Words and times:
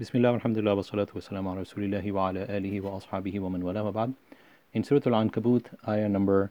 بسم 0.00 0.18
الله 0.18 0.32
والحمد 0.32 0.58
لله 0.58 0.74
والصلاة 0.74 1.06
والسلام 1.14 1.48
على 1.48 1.60
رسول 1.60 1.84
الله 1.84 2.12
وعلى 2.12 2.42
آله 2.56 2.80
وأصحابه 2.80 3.40
ومن 3.40 3.62
والاه 3.62 3.82
وبعد. 3.82 4.12
In 4.74 4.82
Surah 4.82 5.00
Al-Ankabut, 5.06 5.66
ayah 5.86 6.08
number 6.08 6.50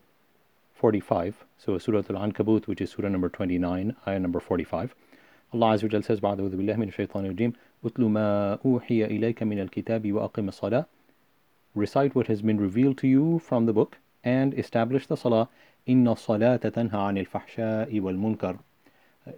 45, 0.76 1.44
so 1.58 1.78
Surah 1.78 2.04
Al-Ankabut, 2.10 2.68
which 2.68 2.80
is 2.80 2.90
Surah 2.92 3.10
number 3.10 3.28
29, 3.28 3.96
ayah 4.08 4.20
number 4.20 4.40
45, 4.40 4.96
Allah 5.54 5.76
Azza 5.76 5.84
wa 5.84 5.90
Jal 5.90 6.04
says, 6.04 6.20
بعد 6.22 6.40
أعوذ 6.40 6.56
بالله 6.56 6.76
من 6.76 6.88
الشيطان 6.88 7.26
الرجيم 7.26 7.54
أتل 7.86 8.04
ما 8.04 8.60
أوحي 8.66 9.06
إليك 9.06 9.44
من 9.44 9.60
الكتاب 9.60 10.12
وأقم 10.12 10.48
الصلاة 10.48 10.86
Recite 11.76 12.16
what 12.16 12.28
has 12.28 12.42
been 12.42 12.60
revealed 12.60 12.98
to 13.00 13.08
you 13.08 13.40
from 13.40 13.66
the 13.66 13.74
book 13.74 13.98
and 14.24 14.58
establish 14.58 15.06
the 15.08 15.18
salah. 15.18 15.50
إن 15.90 16.08
الصلاة 16.08 16.70
تنهى 16.70 16.98
عن 16.98 17.18
الفحشاء 17.18 18.00
والمنكر 18.00 18.58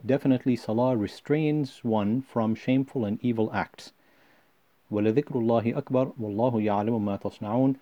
Definitely, 0.03 0.55
salah 0.55 0.97
restrains 0.97 1.83
one 1.83 2.23
from 2.23 2.55
shameful 2.55 3.05
and 3.05 3.19
evil 3.23 3.51
acts. 3.53 3.93
وَلَذِكْرُ 4.91 5.35
اللَّهِ 5.35 5.77
أَكْبَرُ 5.77 6.13
وَاللَّهُ 6.19 6.61
يَعْلَمُ 6.61 7.05
مَا 7.05 7.17
تَصْنَعُونَ 7.17 7.75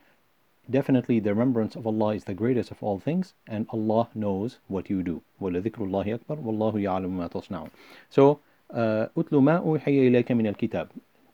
Definitely, 0.69 1.19
the 1.19 1.31
remembrance 1.31 1.75
of 1.75 1.85
Allah 1.85 2.15
is 2.15 2.23
the 2.23 2.33
greatest 2.33 2.71
of 2.71 2.81
all 2.81 2.97
things, 2.97 3.33
and 3.47 3.67
Allah 3.69 4.09
knows 4.15 4.59
what 4.67 4.89
you 4.89 5.03
do. 5.03 5.21
وَلَذِكْرُ 5.41 5.79
اللَّهِ 5.79 6.19
أَكْبَرُ 6.19 6.37
وَاللَّهُ 6.43 6.73
يَعْلَمُ 6.75 7.17
مَا 7.17 7.29
تَصْنَعُونَ 7.29 7.69
So, 8.09 8.39
أُتْلُ 8.71 9.41
مَا 9.41 9.59
أُوحِيَ 9.63 10.09
إِلَيْكَ 10.09 10.31
مِنَ 10.31 10.55
الْكِتَابِ 10.55 10.87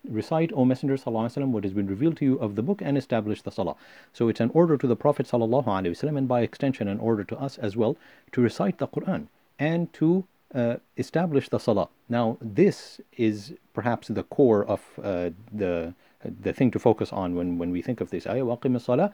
Recite, 0.09 0.51
O 0.53 0.63
Messenger 0.65 0.95
وسلم, 0.95 1.51
what 1.51 1.63
has 1.63 1.73
been 1.73 1.85
revealed 1.85 2.17
to 2.17 2.25
you 2.25 2.39
of 2.39 2.55
the 2.55 2.63
book 2.63 2.81
and 2.81 2.97
establish 2.97 3.41
the 3.41 3.51
salah. 3.51 3.75
So 4.13 4.29
it's 4.29 4.39
an 4.39 4.49
order 4.53 4.77
to 4.77 4.87
the 4.87 4.95
Prophet 4.95 5.27
وسلم, 5.27 6.17
and 6.17 6.27
by 6.27 6.41
extension 6.41 6.87
an 6.87 6.99
order 6.99 7.23
to 7.25 7.37
us 7.37 7.57
as 7.57 7.75
well 7.75 7.97
to 8.31 8.41
recite 8.41 8.77
the 8.77 8.87
Quran 8.87 9.27
and 9.59 9.91
to 9.93 10.25
uh, 10.54 10.76
establish 10.96 11.48
the 11.48 11.58
salah. 11.58 11.88
Now, 12.08 12.38
this 12.40 13.00
is 13.16 13.54
perhaps 13.72 14.08
the 14.08 14.22
core 14.22 14.64
of 14.64 14.80
uh, 15.02 15.30
the 15.52 15.94
the 16.24 16.52
thing 16.52 16.70
to 16.70 16.78
focus 16.78 17.12
on 17.12 17.34
when, 17.34 17.58
when 17.58 17.70
we 17.70 17.82
think 17.82 18.00
of 18.00 18.10
this 18.10 18.26
ayah, 18.26 18.44
waqim 18.44 18.80
salah. 18.80 19.12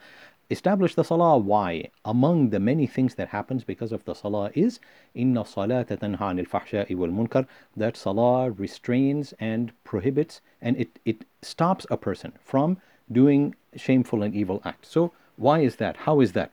Establish 0.49 0.95
the 0.95 1.03
salah. 1.03 1.37
Why? 1.37 1.89
Among 2.03 2.49
the 2.49 2.59
many 2.59 2.87
things 2.87 3.15
that 3.15 3.29
happens 3.29 3.63
because 3.63 3.91
of 3.91 4.03
the 4.05 4.13
salah 4.13 4.51
is 4.53 4.79
inna 5.13 5.43
salata 5.43 5.97
tanha 5.97 6.17
anil 6.17 6.47
fahsha'i 6.47 6.95
wal 6.95 7.09
munkar. 7.09 7.47
That 7.75 7.97
salah 7.97 8.51
restrains 8.51 9.33
and 9.39 9.71
prohibits 9.83 10.41
and 10.61 10.77
it, 10.77 10.99
it 11.05 11.25
stops 11.41 11.85
a 11.89 11.97
person 11.97 12.33
from 12.43 12.77
doing 13.11 13.55
shameful 13.75 14.23
and 14.23 14.33
evil 14.33 14.61
acts. 14.65 14.89
So 14.89 15.11
why 15.37 15.59
is 15.59 15.77
that? 15.77 15.97
How 15.97 16.19
is 16.19 16.33
that? 16.33 16.51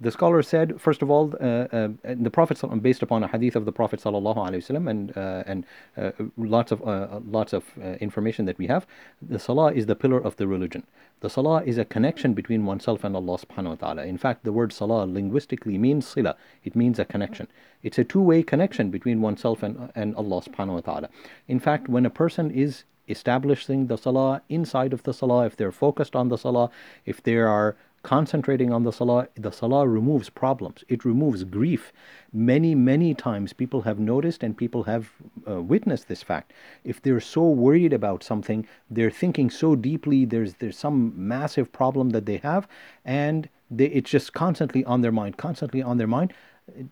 The 0.00 0.12
scholar 0.12 0.42
said, 0.42 0.80
first 0.80 1.02
of 1.02 1.10
all, 1.10 1.34
uh, 1.40 1.44
uh, 1.44 1.88
the 2.04 2.30
Prophet 2.30 2.62
based 2.80 3.02
upon 3.02 3.24
a 3.24 3.28
hadith 3.28 3.56
of 3.56 3.64
the 3.64 3.72
Prophet 3.72 4.00
sallallahu 4.00 4.36
alaihi 4.36 4.62
wasallam 4.62 4.88
and 4.88 5.16
uh, 5.16 5.42
and 5.44 5.66
uh, 5.96 6.12
lots 6.36 6.70
of 6.70 6.86
uh, 6.86 7.18
lots 7.26 7.52
of 7.52 7.64
uh, 7.82 7.94
information 8.00 8.44
that 8.44 8.58
we 8.58 8.68
have. 8.68 8.86
The 9.20 9.40
salah 9.40 9.72
is 9.72 9.86
the 9.86 9.96
pillar 9.96 10.18
of 10.18 10.36
the 10.36 10.46
religion. 10.46 10.84
The 11.20 11.28
salah 11.28 11.64
is 11.64 11.78
a 11.78 11.84
connection 11.84 12.32
between 12.32 12.64
oneself 12.64 13.02
and 13.02 13.16
Allah 13.16 13.38
subhanahu 13.38 13.80
wa 13.80 13.88
taala. 13.88 14.06
In 14.06 14.18
fact, 14.18 14.44
the 14.44 14.52
word 14.52 14.72
salah 14.72 15.04
linguistically 15.04 15.78
means 15.78 16.06
sila. 16.06 16.36
It 16.62 16.76
means 16.76 17.00
a 17.00 17.04
connection. 17.04 17.48
It's 17.82 17.98
a 17.98 18.04
two-way 18.04 18.44
connection 18.44 18.90
between 18.90 19.20
oneself 19.20 19.64
and 19.64 19.90
and 19.96 20.14
Allah 20.14 20.42
subhanahu 20.42 20.74
wa 20.74 20.80
taala. 20.92 21.08
In 21.48 21.58
fact, 21.58 21.88
when 21.88 22.06
a 22.06 22.10
person 22.10 22.52
is 22.52 22.84
establishing 23.08 23.86
the 23.86 23.96
salah 23.96 24.42
inside 24.48 24.92
of 24.92 25.02
the 25.02 25.12
salah, 25.12 25.46
if 25.46 25.56
they're 25.56 25.72
focused 25.72 26.14
on 26.14 26.28
the 26.28 26.38
salah, 26.38 26.70
if 27.04 27.22
there 27.22 27.48
are 27.48 27.76
concentrating 28.02 28.72
on 28.72 28.84
the 28.84 28.92
salah, 28.92 29.28
the 29.34 29.50
salah 29.50 29.86
removes 29.86 30.30
problems. 30.30 30.84
It 30.88 31.04
removes 31.04 31.44
grief. 31.44 31.92
Many, 32.32 32.74
many 32.74 33.14
times 33.14 33.52
people 33.52 33.82
have 33.82 33.98
noticed 33.98 34.42
and 34.42 34.56
people 34.56 34.84
have 34.84 35.10
uh, 35.48 35.62
witnessed 35.62 36.08
this 36.08 36.22
fact. 36.22 36.52
If 36.84 37.02
they're 37.02 37.20
so 37.20 37.48
worried 37.48 37.92
about 37.92 38.22
something, 38.22 38.66
they're 38.90 39.10
thinking 39.10 39.50
so 39.50 39.76
deeply, 39.76 40.24
there's, 40.24 40.54
there's 40.54 40.78
some 40.78 41.12
massive 41.16 41.72
problem 41.72 42.10
that 42.10 42.26
they 42.26 42.38
have, 42.38 42.68
and 43.04 43.48
they, 43.70 43.86
it's 43.86 44.10
just 44.10 44.32
constantly 44.32 44.84
on 44.84 45.00
their 45.00 45.12
mind, 45.12 45.36
constantly 45.36 45.82
on 45.82 45.98
their 45.98 46.06
mind 46.06 46.32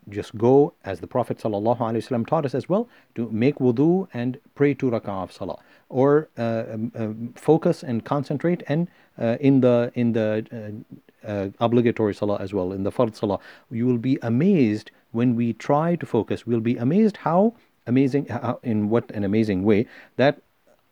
just 0.08 0.36
go 0.36 0.74
as 0.84 1.00
the 1.00 1.06
Prophet 1.06 1.38
ﷺ 1.38 2.26
taught 2.26 2.44
us 2.44 2.54
as 2.54 2.68
well 2.68 2.88
to 3.14 3.28
make 3.30 3.56
wudu 3.56 4.08
and 4.12 4.38
pray 4.54 4.74
two 4.74 4.90
rak'ah 4.90 5.24
of 5.24 5.32
salah 5.32 5.58
or 5.88 6.28
uh, 6.38 6.64
um, 6.72 6.92
um, 6.94 7.34
focus 7.36 7.82
and 7.82 8.04
concentrate 8.04 8.62
and 8.68 8.88
uh, 9.18 9.36
in 9.40 9.60
the 9.60 9.90
in 9.94 10.12
the 10.12 10.28
uh, 10.52 11.28
uh, 11.28 11.48
obligatory 11.60 12.14
salah 12.14 12.38
as 12.40 12.52
well 12.52 12.72
in 12.72 12.82
the 12.82 12.92
fard 12.92 13.14
salah 13.14 13.38
you 13.70 13.86
will 13.86 13.98
be 13.98 14.18
amazed 14.22 14.90
when 15.12 15.34
we 15.34 15.52
try 15.52 15.96
to 15.96 16.06
focus 16.06 16.46
we'll 16.46 16.60
be 16.60 16.76
amazed 16.76 17.18
how 17.18 17.54
amazing 17.86 18.26
how, 18.26 18.58
in 18.62 18.88
what 18.88 19.10
an 19.12 19.24
amazing 19.24 19.62
way 19.62 19.86
that 20.16 20.42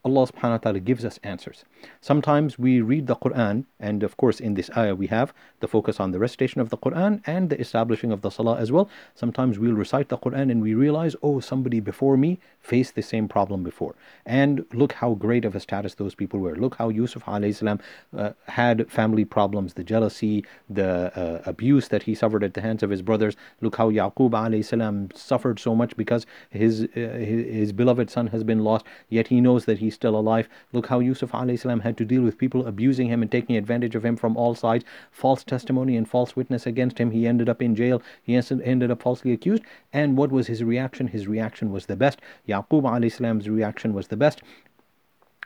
Allah 0.04 0.26
subhanahu 0.26 0.50
wa 0.50 0.58
ta'ala 0.58 0.80
gives 0.80 1.04
us 1.04 1.18
answers. 1.22 1.64
Sometimes 2.00 2.58
we 2.58 2.80
read 2.80 3.06
the 3.06 3.16
Quran, 3.16 3.64
and 3.80 4.02
of 4.02 4.16
course, 4.16 4.40
in 4.40 4.54
this 4.54 4.70
ayah, 4.76 4.94
we 4.94 5.06
have 5.08 5.32
the 5.60 5.68
focus 5.68 6.00
on 6.00 6.12
the 6.12 6.18
recitation 6.18 6.60
of 6.60 6.70
the 6.70 6.76
Quran 6.76 7.22
and 7.26 7.50
the 7.50 7.60
establishing 7.60 8.12
of 8.12 8.22
the 8.22 8.30
salah 8.30 8.58
as 8.58 8.70
well. 8.70 8.88
Sometimes 9.14 9.58
we'll 9.58 9.74
recite 9.74 10.08
the 10.08 10.18
Quran 10.18 10.50
and 10.50 10.62
we 10.62 10.74
realize, 10.74 11.16
oh, 11.22 11.40
somebody 11.40 11.80
before 11.80 12.16
me 12.16 12.38
faced 12.60 12.94
the 12.94 13.02
same 13.02 13.28
problem 13.28 13.62
before. 13.62 13.94
And 14.24 14.64
look 14.72 14.92
how 14.94 15.14
great 15.14 15.44
of 15.44 15.54
a 15.54 15.60
status 15.60 15.94
those 15.94 16.14
people 16.14 16.40
were. 16.40 16.56
Look 16.56 16.76
how 16.76 16.88
Yusuf 16.88 17.24
salam, 17.24 17.80
uh, 18.16 18.30
had 18.46 18.90
family 18.90 19.24
problems, 19.24 19.74
the 19.74 19.84
jealousy, 19.84 20.44
the 20.68 21.12
uh, 21.18 21.42
abuse 21.46 21.88
that 21.88 22.04
he 22.04 22.14
suffered 22.14 22.44
at 22.44 22.54
the 22.54 22.60
hands 22.60 22.82
of 22.82 22.90
his 22.90 23.02
brothers. 23.02 23.36
Look 23.60 23.76
how 23.76 23.90
Yaqub 23.90 24.64
salam 24.64 25.08
suffered 25.14 25.58
so 25.58 25.74
much 25.74 25.96
because 25.96 26.26
his, 26.50 26.82
uh, 26.82 26.86
his, 26.94 27.46
his 27.46 27.72
beloved 27.72 28.10
son 28.10 28.28
has 28.28 28.44
been 28.44 28.64
lost, 28.64 28.86
yet 29.08 29.28
he 29.28 29.40
knows 29.40 29.64
that 29.66 29.78
he's 29.78 29.94
still 29.94 30.16
alive. 30.16 30.48
Look 30.72 30.86
how 30.86 31.00
Yusuf 31.00 31.32
alayhi 31.32 31.58
salam 31.58 31.73
had 31.80 31.96
to 31.98 32.04
deal 32.04 32.22
with 32.22 32.38
people 32.38 32.66
abusing 32.66 33.08
him 33.08 33.22
and 33.22 33.30
taking 33.30 33.56
advantage 33.56 33.94
of 33.94 34.04
him 34.04 34.16
from 34.16 34.36
all 34.36 34.54
sides. 34.54 34.84
False 35.10 35.44
testimony 35.44 35.96
and 35.96 36.08
false 36.08 36.36
witness 36.36 36.66
against 36.66 36.98
him. 36.98 37.10
He 37.10 37.26
ended 37.26 37.48
up 37.48 37.62
in 37.62 37.74
jail. 37.74 38.02
He 38.22 38.34
ended 38.36 38.90
up 38.90 39.02
falsely 39.02 39.32
accused. 39.32 39.62
And 39.92 40.16
what 40.16 40.30
was 40.30 40.46
his 40.46 40.62
reaction? 40.64 41.08
His 41.08 41.26
reaction 41.28 41.72
was 41.72 41.86
the 41.86 41.96
best. 41.96 42.20
Yaqub 42.48 43.10
salam's 43.10 43.48
reaction 43.48 43.94
was 43.94 44.08
the 44.08 44.16
best. 44.16 44.42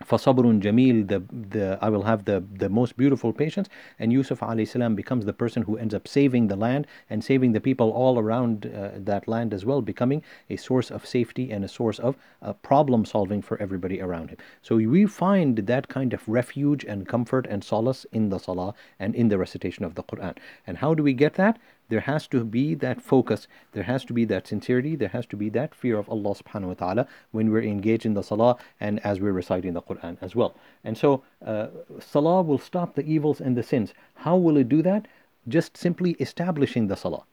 فصبر 0.02 0.59
جميل 0.59 1.08
the, 1.08 1.22
the 1.50 1.78
I 1.80 1.90
will 1.90 2.04
have 2.04 2.26
the, 2.26 2.44
the 2.52 2.68
most 2.68 2.98
beautiful 2.98 3.31
patience 3.31 3.70
and 4.00 4.12
Yusuf 4.12 4.40
salam 4.40 4.96
becomes 4.96 5.26
the 5.26 5.34
person 5.34 5.64
who 5.64 5.78
ends 5.78 5.94
up 5.94 6.08
saving 6.08 6.48
the 6.48 6.56
land 6.56 6.88
and 7.12 7.24
saving 7.24 7.52
the 7.52 7.62
people 7.62 7.92
all 7.92 8.18
around 8.18 8.66
uh, 8.66 8.90
that 8.96 9.28
land 9.28 9.54
as 9.54 9.66
well 9.66 9.84
becoming 9.84 10.24
a 10.50 10.56
source 10.56 10.90
of 10.90 11.06
safety 11.06 11.52
and 11.52 11.64
a 11.64 11.68
source 11.68 12.00
of 12.00 12.18
uh, 12.42 12.54
problem 12.54 13.06
solving 13.06 13.42
for 13.42 13.62
everybody 13.62 14.02
around 14.02 14.31
him 14.31 14.38
so 14.64 14.78
we 14.78 15.06
find 15.06 15.58
that 15.58 15.88
kind 15.90 16.12
of 16.12 16.28
refuge 16.28 16.84
and 16.84 17.08
comfort 17.08 17.46
and 17.48 17.64
solace 17.64 18.06
in 18.12 18.30
the 18.30 18.40
salah 18.40 18.74
and 19.00 19.14
in 19.14 19.30
the 19.30 19.38
recitation 19.38 19.86
of 19.86 19.94
the 19.94 20.04
Quran 20.04 20.36
and 20.66 20.78
how 20.80 20.96
do 20.96 21.04
we 21.04 21.14
get 21.14 21.36
that 21.36 21.59
There 21.88 22.00
has 22.00 22.26
to 22.28 22.44
be 22.44 22.75
that 22.75 23.00
focus, 23.00 23.49
there 23.72 23.84
has 23.84 24.04
to 24.06 24.12
be 24.12 24.25
that 24.26 24.47
sincerity, 24.47 24.97
there 24.97 25.09
has 25.09 25.26
to 25.26 25.37
be 25.37 25.49
that 25.50 25.75
fear 25.75 25.99
of 25.99 26.09
Allah 26.09 26.34
subhanahu 26.34 26.69
wa 26.69 26.75
ta'ala 26.75 27.06
when 27.31 27.50
we're 27.50 27.62
engaged 27.62 28.06
in 28.06 28.15
the 28.15 28.22
salah 28.22 28.56
and 28.81 29.00
as 29.04 29.21
we're 29.21 29.32
reciting 29.32 29.72
the 29.72 29.82
Quran 29.82 30.16
as 30.21 30.37
well. 30.37 30.54
And 30.84 30.97
so, 30.97 31.22
uh, 31.44 31.69
salah 32.00 32.43
will 32.43 32.59
stop 32.59 32.94
the 32.94 33.06
evils 33.06 33.41
and 33.41 33.56
the 33.56 33.62
sins. 33.62 33.94
How 34.15 34.37
will 34.37 34.56
it 34.56 34.69
do 34.69 34.82
that? 34.82 35.09
Just 35.47 35.76
simply 35.76 36.12
establishing 36.21 36.88
the 36.88 36.97
salah 36.97 37.25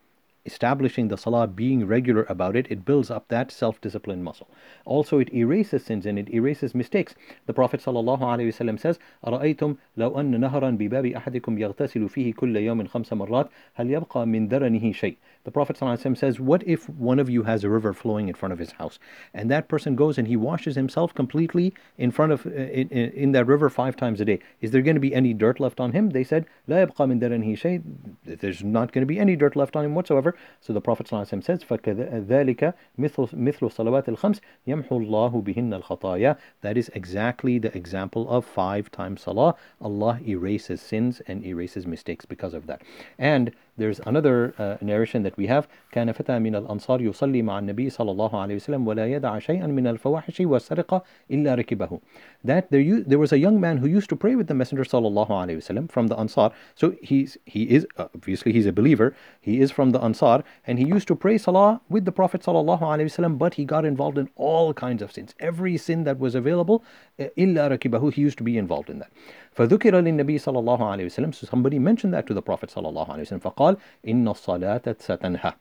establishing 0.47 1.09
the 1.09 1.17
salah, 1.17 1.47
being 1.47 1.87
regular 1.87 2.25
about 2.29 2.57
it, 2.57 2.67
it 2.71 2.85
builds 2.85 3.11
up 3.11 3.29
that 3.29 3.53
self-discipline 3.53 4.23
muscle. 4.23 4.49
Also, 4.85 5.19
it 5.19 5.33
erases 5.35 5.85
sins 5.85 6.07
and 6.07 6.19
it 6.19 6.31
erases 6.31 6.75
mistakes. 6.75 7.15
The 7.47 7.53
Prophet 7.53 7.81
ﷺ 7.81 8.81
says, 8.81 8.99
أرأيتم 9.27 9.77
لو 9.97 10.21
أن 10.21 10.41
نهرا 10.41 10.71
بباب 10.71 11.07
أحدكم 11.07 11.59
يغتسل 11.59 12.09
فيه 12.09 12.35
كل 12.35 12.57
يوم 12.57 12.87
خمس 12.87 13.13
مرات 13.13 13.51
هل 13.75 13.91
يبقى 13.91 14.27
من 14.27 14.49
درنه 14.49 14.93
شيء 14.93 15.17
the 15.45 15.51
Prophet 15.51 15.79
ﷺ 15.79 16.19
says, 16.19 16.39
What 16.39 16.63
if 16.67 16.89
one 16.89 17.19
of 17.19 17.31
you 17.31 17.45
has 17.45 17.65
a 17.65 17.71
river 17.71 17.95
flowing 17.95 18.29
in 18.29 18.35
front 18.35 18.53
of 18.53 18.59
his 18.59 18.73
house, 18.73 18.99
and 19.33 19.51
that 19.51 19.69
person 19.69 19.97
goes 19.97 20.19
and 20.19 20.29
he 20.29 20.37
washes 20.37 20.77
himself 20.77 21.15
completely 21.15 21.73
in 21.97 22.11
front 22.11 22.33
of 22.33 22.45
uh, 22.47 22.51
in, 22.51 22.89
in, 22.91 23.33
that 23.33 23.47
river 23.47 23.71
five 23.71 23.97
times 23.97 24.21
a 24.21 24.27
day? 24.27 24.39
Is 24.61 24.71
there 24.71 24.83
going 24.83 24.97
to 24.97 25.01
be 25.01 25.15
any 25.15 25.33
dirt 25.33 25.59
left 25.59 25.81
on 25.81 25.93
him? 25.93 26.11
They 26.11 26.25
said, 26.25 26.45
لا 26.69 26.87
يبقى 26.87 27.09
من 27.09 27.21
درنه 27.21 27.59
شيء. 27.59 27.83
There's 28.25 28.63
not 28.63 28.93
going 28.93 29.03
to 29.03 29.07
be 29.07 29.19
any 29.19 29.35
dirt 29.35 29.57
left 29.57 29.77
on 29.77 29.85
him 29.85 29.95
whatsoever. 29.95 30.37
So 30.61 30.75
the 30.75 30.81
Prophet 30.81 31.07
ﷺ 31.07 31.43
says, 31.43 31.65
فَكَذَلِكَ 31.65 32.75
مثل 32.99 33.29
مثل 33.33 33.71
صلوات 33.71 34.09
الخمس 34.09 34.41
يمحو 34.67 34.99
الله 34.99 35.43
بهن 35.43 35.83
الخطايا. 35.83 36.37
That 36.61 36.77
is 36.77 36.91
exactly 36.95 37.59
the 37.59 37.75
example 37.75 38.29
of 38.29 38.45
five 38.45 38.91
times 38.91 39.23
salah. 39.23 39.55
Allah 39.81 40.21
erases 40.27 40.83
sins 40.83 41.23
and 41.27 41.45
erases 41.45 41.87
mistakes 41.87 42.27
because 42.27 42.53
of 42.53 42.67
that. 42.67 42.83
And 43.19 43.53
there's 43.77 44.01
another 44.07 44.55
uh, 44.59 44.77
narration 44.81 45.23
that 45.23 45.37
we 45.37 45.47
have 45.47 45.67
كان 45.93 46.13
فتى 46.13 46.39
من 46.39 46.57
الأنصار 46.57 47.01
يصلي 47.01 47.43
مع 47.43 47.59
النبي 47.59 47.91
صلى 47.91 48.11
الله 48.11 48.41
عليه 48.41 48.55
وسلم 48.55 48.87
ولا 48.89 49.07
يدع 49.07 49.39
شيئا 49.39 49.67
من 49.67 49.87
الفواحش 49.87 50.41
والسرقة 50.41 51.03
إلا 51.31 51.55
ركبه 51.55 52.01
that 52.45 52.71
there, 52.71 53.01
there 53.01 53.19
was 53.19 53.33
a 53.33 53.39
young 53.39 53.61
man 53.61 53.79
who 53.79 53.87
used 53.87 54.09
to 54.09 54.17
pray 54.17 54.35
with 54.35 54.47
the 54.47 54.55
Messenger 54.55 54.85
صلى 54.85 55.09
الله 55.09 55.29
عليه 55.29 55.57
وسلم 55.57 55.89
from 55.91 56.07
the 56.09 56.17
Ansar 56.17 56.51
so 56.75 56.95
he's, 57.03 57.39
he 57.47 57.63
is 57.65 57.87
obviously 57.99 58.53
he's 58.53 58.67
a 58.67 58.73
believer 58.73 59.15
he 59.41 59.61
is 59.61 59.71
from 59.71 59.91
the 59.91 60.01
Ansar 60.01 60.43
and 60.67 60.79
he 60.79 60.87
used 60.87 61.09
to 61.09 61.17
pray 61.17 61.39
salah 61.39 61.81
with 61.89 62.05
the 62.05 62.13
Prophet 62.13 62.43
صلى 62.43 62.61
الله 62.61 62.81
عليه 62.81 63.05
وسلم 63.05 63.39
but 63.39 63.55
he 63.55 63.65
got 63.65 63.85
involved 63.85 64.19
in 64.19 64.29
all 64.37 64.75
kinds 64.75 65.03
of 65.03 65.11
sins 65.13 65.35
every 65.41 65.77
sin 65.77 66.05
that 66.05 66.19
was 66.19 66.35
available 66.35 66.83
إلا 67.19 67.69
ركبه 67.69 68.13
he 68.13 68.21
used 68.21 68.39
to 68.39 68.45
be 68.45 68.59
involved 68.59 68.91
in 68.91 68.99
that 68.99 69.11
فذكر 69.55 70.01
للنبي 70.01 70.39
صلى 70.39 70.59
الله 70.59 70.91
عليه 70.91 71.05
وسلم 71.05 71.33
so 71.33 71.47
somebody 71.47 71.79
mentioned 71.79 72.13
that 72.15 72.27
to 72.27 72.35
the 72.35 72.43
Prophet 72.43 72.71
صلى 72.71 72.89
الله 72.89 73.11
عليه 73.11 73.23
وسلم 73.23 73.39
فقال 73.41 73.77
إن 74.09 74.29
الصلاة 74.29 74.97
ستنهى 74.99 75.53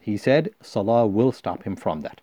he 0.00 0.16
said 0.16 0.50
salah 0.62 1.06
will 1.06 1.32
stop 1.32 1.64
him 1.64 1.76
from 1.76 2.00
that 2.00 2.20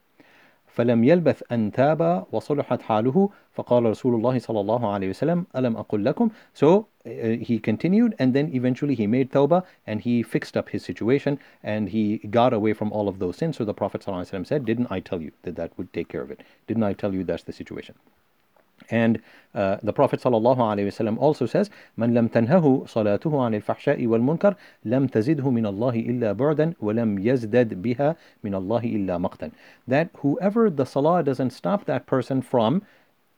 فلم 0.76 1.04
يلبث 1.04 1.44
أن 1.52 1.72
تاب 1.72 2.26
وصلحت 2.32 2.82
حاله 2.82 3.30
فقال 3.54 3.84
رسول 3.84 4.16
الله 4.16 4.40
صلى 4.40 4.60
الله 4.60 4.94
عليه 4.94 5.10
وسلم 5.10 5.46
ألم 5.56 5.78
أقل 5.78 6.06
لكم 6.06 6.30
so 6.54 6.88
uh, 7.06 7.10
he 7.48 7.60
continued 7.60 8.14
and 8.20 8.34
then 8.34 8.50
eventually 8.54 8.96
he 8.96 9.08
made 9.08 9.32
tawbah 9.32 9.64
and 9.88 10.02
he 10.02 10.22
fixed 10.24 10.58
up 10.58 10.70
his 10.70 10.84
situation 10.84 11.40
and 11.64 11.90
he 11.90 12.18
got 12.30 12.54
away 12.54 12.74
from 12.74 12.92
all 12.92 13.08
of 13.08 13.20
those 13.20 13.38
sins 13.38 13.58
so 13.58 13.64
the 13.64 13.74
Prophet 13.74 14.02
ﷺ 14.02 14.46
said 14.46 14.66
didn't 14.66 14.88
I 14.90 15.00
tell 15.00 15.22
you 15.22 15.32
that 15.44 15.56
that 15.56 15.72
would 15.78 15.94
take 15.94 16.10
care 16.10 16.22
of 16.22 16.30
it 16.32 16.42
didn't 16.68 16.84
I 16.84 16.94
tell 16.94 17.14
you 17.14 17.24
that's 17.24 17.44
the 17.44 17.54
situation 17.54 17.96
and 18.90 19.22
uh, 19.54 19.78
the 19.82 19.94
Prophet 19.94 20.20
ﷺ 20.22 21.18
also 21.18 21.46
says, 21.46 21.70
من 21.98 22.14
لم 22.14 22.28
تنهه 22.28 22.86
صلاته 22.88 23.32
عن 23.32 23.56
الفحشاء 23.56 24.06
والمنكر 24.06 24.56
لم 24.86 25.08
تزده 25.08 25.50
من 25.50 25.66
الله 25.66 25.96
إلا 25.96 26.34
بعدا 26.34 26.74
ولم 26.82 27.20
يزدد 27.20 27.82
بها 27.82 28.16
من 28.44 28.56
الله 28.56 28.84
إلا 28.84 29.18
مقتا. 29.18 29.52
That 29.88 30.10
whoever 30.18 30.70
the 30.70 30.86
salah 30.86 31.24
doesn't 31.24 31.52
stop 31.52 31.86
that 31.86 32.06
person 32.06 32.42
from 32.42 32.82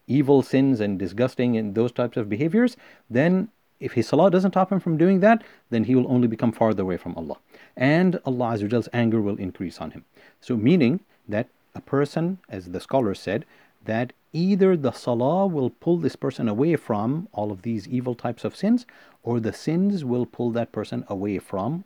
evil 0.08 0.42
sins 0.42 0.80
and 0.80 0.98
disgusting 0.98 1.56
and 1.58 1.76
those 1.76 1.92
types 1.92 2.18
of 2.18 2.30
behaviors, 2.30 2.78
then 3.10 3.50
if 3.80 3.94
his 3.94 4.08
salah 4.08 4.32
doesn't 4.32 4.52
stop 4.52 4.72
him 4.72 4.80
from 4.80 4.98
doing 4.98 5.20
that, 5.20 5.44
then 5.70 5.84
he 5.84 5.94
will 5.94 6.12
only 6.12 6.28
become 6.28 6.52
farther 6.52 6.82
away 6.82 6.98
from 6.98 7.14
Allah. 7.16 7.38
And 7.76 8.20
Allah 8.26 8.58
Azza 8.58 8.88
anger 8.92 9.22
will 9.22 9.38
increase 9.38 9.80
on 9.80 9.92
him. 9.92 10.04
So 10.42 10.58
meaning 10.58 11.02
that 11.28 11.48
a 11.76 11.82
person, 11.82 12.40
as 12.50 12.72
the 12.72 12.80
scholars 12.80 13.20
said, 13.20 13.46
that 13.86 14.14
either 14.33 14.77
the 14.77 14.93
salah 14.93 15.47
will 15.47 15.71
pull 15.71 15.99
this 15.99 16.17
person 16.17 16.49
away 16.49 16.77
from 16.77 17.29
all 17.33 17.53
of 17.53 17.63
these 17.63 17.87
evil 17.89 18.15
types 18.15 18.45
of 18.45 18.57
sins, 18.57 18.87
or 19.23 19.41
the 19.41 19.53
sins 19.53 20.05
will 20.05 20.27
pull 20.27 20.51
that 20.51 20.73
person 20.73 21.05
away 21.09 21.39
from 21.39 21.85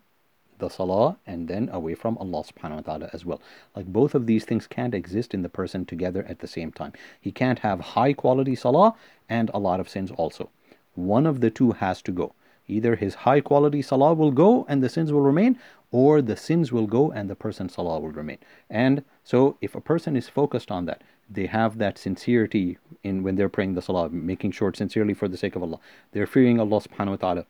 the 0.59 0.69
salah 0.69 1.19
and 1.27 1.49
then 1.49 1.69
away 1.71 1.95
from 1.95 2.17
Allah 2.19 2.43
subhanahu 2.45 2.77
wa 2.77 2.81
ta'ala 2.81 3.11
as 3.13 3.25
well. 3.25 3.41
Like 3.75 3.87
both 3.87 4.15
of 4.15 4.27
these 4.27 4.45
things 4.45 4.67
can't 4.67 4.95
exist 4.95 5.35
in 5.35 5.43
the 5.43 5.49
person 5.49 5.85
together 5.85 6.25
at 6.29 6.39
the 6.39 6.47
same 6.47 6.73
time. 6.73 6.93
He 7.21 7.31
can't 7.31 7.59
have 7.59 7.81
high 7.81 8.13
quality 8.13 8.55
salah 8.55 8.95
and 9.29 9.51
a 9.53 9.59
lot 9.59 9.81
of 9.81 9.89
sins 9.89 10.11
also. 10.13 10.51
One 10.95 11.27
of 11.27 11.41
the 11.41 11.51
two 11.51 11.73
has 11.73 12.01
to 12.03 12.13
go. 12.13 12.33
Either 12.69 12.97
his 12.97 13.15
high 13.15 13.41
quality 13.41 13.83
salah 13.83 14.15
will 14.15 14.33
go 14.33 14.65
and 14.69 14.83
the 14.83 14.89
sins 14.89 15.13
will 15.13 15.21
remain, 15.21 15.59
or 15.93 16.21
the 16.21 16.37
sins 16.37 16.73
will 16.73 16.87
go 16.87 17.13
and 17.13 17.31
the 17.31 17.37
person's 17.37 17.75
salah 17.75 18.01
will 18.01 18.11
remain. 18.11 18.39
And 18.69 19.05
so 19.23 19.57
if 19.61 19.75
a 19.75 19.81
person 19.81 20.17
is 20.17 20.29
focused 20.29 20.71
on 20.71 20.87
that, 20.87 21.03
they 21.30 21.46
have 21.46 21.78
that 21.78 21.98
sincerity 21.98 22.78
in 23.04 23.24
when 23.24 23.36
they're 23.36 23.50
praying 23.50 23.74
the 23.75 23.81
salah, 23.81 24.10
making 24.10 24.52
sure 24.52 24.74
sincerely 24.74 25.13
for 25.13 25.28
the 25.28 25.38
sake 25.38 25.56
of 25.56 25.63
Allah. 25.63 25.80
They're 26.12 26.28
fearing 26.28 26.60
Allah 26.60 26.81
subhanahu 26.81 27.10
wa 27.10 27.16
ta'ala. 27.16 27.46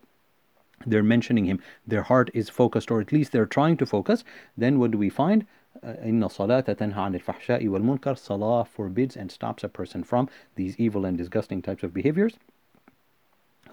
They're 0.86 1.04
mentioning 1.04 1.46
Him. 1.46 1.62
Their 1.86 2.04
heart 2.04 2.30
is 2.34 2.50
focused, 2.50 2.92
or 2.92 3.02
at 3.02 3.12
least 3.12 3.32
they're 3.32 3.46
trying 3.46 3.78
to 3.78 3.86
focus. 3.86 4.24
Then 4.58 4.80
what 4.80 4.92
do 4.92 4.98
we 4.98 5.10
find? 5.10 5.46
إن 5.84 6.24
الصلاة 6.24 6.66
تنهى 6.76 6.94
عن 6.94 7.16
الفحشاء 7.16 7.68
والمنكر 7.68 8.18
Salah 8.18 8.66
forbids 8.66 9.16
and 9.16 9.32
stops 9.32 9.64
a 9.64 9.70
person 9.70 10.04
from 10.04 10.30
these 10.56 10.78
evil 10.78 11.06
and 11.06 11.18
disgusting 11.18 11.62
types 11.62 11.82
of 11.82 11.94
behaviors. 11.94 12.38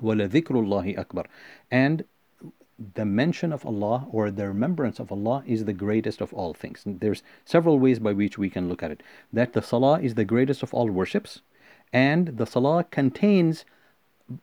وَلَذِكْرُ 0.00 0.50
اللَّهِ 0.50 0.96
أَكْبَرُ 0.96 1.26
And 1.70 2.04
the 2.95 3.05
mention 3.05 3.53
of 3.53 3.65
Allah 3.65 4.07
or 4.11 4.31
the 4.31 4.47
remembrance 4.47 4.99
of 4.99 5.11
Allah 5.11 5.43
is 5.45 5.65
the 5.65 5.73
greatest 5.73 6.21
of 6.21 6.33
all 6.33 6.53
things. 6.53 6.83
There's 6.85 7.23
several 7.45 7.79
ways 7.79 7.99
by 7.99 8.13
which 8.13 8.37
we 8.37 8.49
can 8.49 8.67
look 8.67 8.81
at 8.81 8.91
it. 8.91 9.03
That 9.31 9.53
the 9.53 9.61
salah 9.61 9.99
is 9.99 10.15
the 10.15 10.25
greatest 10.25 10.63
of 10.63 10.73
all 10.73 10.89
worships, 10.89 11.41
and 11.91 12.37
the 12.37 12.45
salah 12.45 12.83
contains 12.85 13.65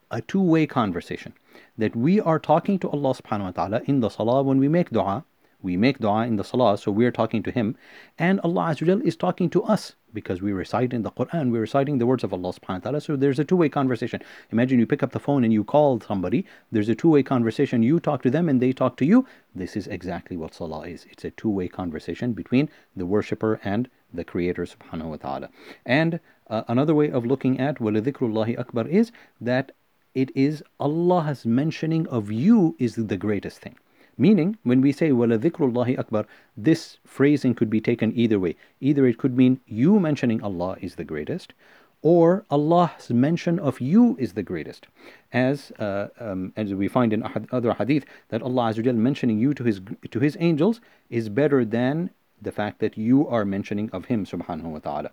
a 0.09 0.21
two 0.21 0.41
way 0.41 0.65
conversation. 0.65 1.33
That 1.77 1.95
we 1.95 2.19
are 2.19 2.39
talking 2.39 2.79
to 2.79 2.89
Allah 2.89 3.13
subhanahu 3.13 3.43
wa 3.43 3.51
ta'ala 3.51 3.81
in 3.85 3.99
the 3.99 4.09
salah 4.09 4.43
when 4.43 4.59
we 4.59 4.67
make 4.67 4.91
dua, 4.91 5.25
we 5.61 5.75
make 5.75 5.99
dua 5.99 6.25
in 6.25 6.37
the 6.37 6.43
salah, 6.43 6.77
so 6.77 6.91
we're 6.91 7.11
talking 7.11 7.43
to 7.43 7.51
Him, 7.51 7.75
and 8.17 8.39
Allah 8.41 8.73
Azza 8.73 9.01
is 9.03 9.15
talking 9.15 9.49
to 9.49 9.63
us 9.63 9.95
because 10.13 10.41
we 10.41 10.51
recite 10.51 10.93
in 10.93 11.03
the 11.03 11.11
Quran, 11.11 11.51
we're 11.51 11.61
reciting 11.61 11.97
the 11.97 12.05
words 12.05 12.23
of 12.23 12.33
Allah 12.33 12.53
subhanahu 12.53 12.69
wa 12.69 12.79
ta'ala. 12.79 13.01
So 13.01 13.15
there's 13.15 13.39
a 13.39 13.43
two 13.45 13.55
way 13.55 13.69
conversation. 13.69 14.21
Imagine 14.51 14.79
you 14.79 14.87
pick 14.87 15.03
up 15.03 15.11
the 15.11 15.19
phone 15.19 15.43
and 15.43 15.53
you 15.53 15.63
call 15.63 15.99
somebody, 15.99 16.45
there's 16.71 16.89
a 16.89 16.95
two 16.95 17.09
way 17.09 17.23
conversation. 17.23 17.83
You 17.83 17.99
talk 17.99 18.21
to 18.23 18.29
them 18.29 18.49
and 18.49 18.61
they 18.61 18.73
talk 18.73 18.97
to 18.97 19.05
you. 19.05 19.25
This 19.55 19.75
is 19.75 19.87
exactly 19.87 20.37
what 20.37 20.53
salah 20.53 20.87
is. 20.87 21.05
It's 21.09 21.25
a 21.25 21.31
two 21.31 21.49
way 21.49 21.67
conversation 21.67 22.33
between 22.33 22.69
the 22.95 23.05
worshipper 23.05 23.59
and 23.63 23.89
the 24.13 24.23
creator 24.23 24.65
subhanahu 24.65 25.05
wa 25.05 25.17
ta'ala. 25.17 25.49
And 25.85 26.19
uh, 26.49 26.63
another 26.67 26.93
way 26.93 27.09
of 27.09 27.25
looking 27.25 27.59
at 27.59 27.79
walidhikrullahi 27.79 28.59
akbar 28.59 28.87
is 28.87 29.11
that 29.39 29.71
it 30.13 30.31
is 30.35 30.61
Allah's 30.79 31.45
mentioning 31.45 32.07
of 32.07 32.31
you 32.31 32.75
is 32.77 32.95
the 32.95 33.17
greatest 33.17 33.59
thing. 33.59 33.75
Meaning, 34.17 34.57
when 34.63 34.81
we 34.81 34.91
say 34.91 35.11
wala 35.11 35.37
dhikrullahi 35.37 35.97
akbar, 35.97 36.25
this 36.55 36.97
phrasing 37.05 37.53
could 37.53 37.69
be 37.69 37.81
taken 37.81 38.11
either 38.15 38.39
way. 38.39 38.55
Either 38.79 39.05
it 39.05 39.17
could 39.17 39.35
mean 39.35 39.59
you 39.65 39.99
mentioning 39.99 40.43
Allah 40.43 40.77
is 40.81 40.95
the 40.95 41.03
greatest, 41.03 41.53
or 42.01 42.45
Allah's 42.49 43.09
mention 43.09 43.59
of 43.59 43.79
you 43.79 44.15
is 44.19 44.33
the 44.33 44.43
greatest. 44.43 44.87
As, 45.31 45.71
uh, 45.79 46.07
um, 46.19 46.51
as 46.55 46.73
we 46.73 46.87
find 46.87 47.13
in 47.13 47.23
other 47.51 47.73
hadith, 47.73 48.05
that 48.29 48.41
Allah 48.41 48.73
Azza 48.73 48.95
mentioning 48.95 49.39
you 49.39 49.53
to 49.53 49.63
his, 49.63 49.81
to 50.09 50.19
his 50.19 50.35
angels 50.39 50.81
is 51.09 51.29
better 51.29 51.63
than 51.63 52.09
the 52.41 52.51
fact 52.51 52.79
that 52.79 52.97
you 52.97 53.27
are 53.27 53.45
mentioning 53.45 53.89
of 53.93 54.05
Him 54.05 54.25
subhanahu 54.25 54.63
wa 54.63 54.79
ta'ala. 54.79 55.11